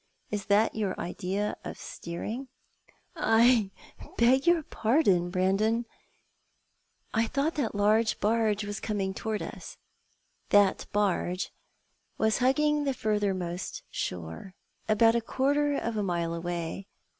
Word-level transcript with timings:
Is 0.31 0.45
that 0.45 0.73
your 0.73 0.99
idea 0.99 1.55
of 1.63 1.77
steering?" 1.77 2.47
"I— 3.15 3.69
I— 4.01 4.09
beg 4.17 4.47
your 4.47 4.63
pardon. 4.63 5.29
Brandon. 5.29 5.85
I 7.13 7.27
thought 7.27 7.53
that 7.53 7.73
barge 8.19 8.65
was 8.65 8.79
coming 8.79 9.13
towards 9.13 9.43
u>:.'" 9.43 9.77
That 10.59 10.87
barge" 10.91 11.53
was 12.17 12.39
hugging 12.39 12.83
the 12.85 12.95
furthermost 12.95 13.83
shore, 13.91 14.55
about 14.89 15.13
a 15.13 15.21
quarter 15.21 15.75
of 15.77 15.97
a 15.97 16.01
mile 16.01 16.33
away. 16.33 16.87